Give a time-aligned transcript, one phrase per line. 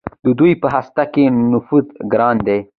[0.25, 2.59] د دوی په هسته کې نفوذ ګران دی.